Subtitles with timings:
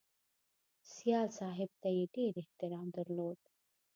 [0.93, 3.39] سیال صاحب ته یې ډېر احترام درلود